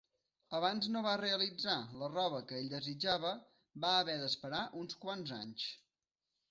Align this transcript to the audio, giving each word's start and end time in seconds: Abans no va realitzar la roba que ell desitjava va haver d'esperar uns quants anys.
Abans 0.59 0.87
no 0.95 1.03
va 1.07 1.11
realitzar 1.21 1.75
la 2.01 2.09
roba 2.15 2.41
que 2.53 2.57
ell 2.61 2.73
desitjava 2.73 3.35
va 3.87 3.93
haver 4.01 4.19
d'esperar 4.25 4.67
uns 4.85 5.01
quants 5.05 5.41
anys. 5.43 5.73